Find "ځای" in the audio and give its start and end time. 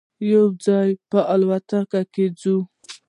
0.65-0.89